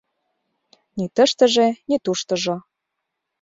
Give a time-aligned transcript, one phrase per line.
[0.97, 2.55] Ни тыштыже, ни туштыжо